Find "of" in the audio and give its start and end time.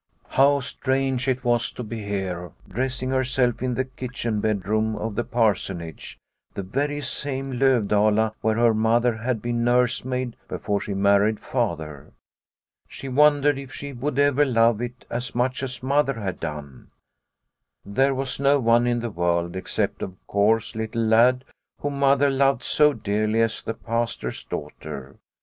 4.95-5.13, 20.01-20.15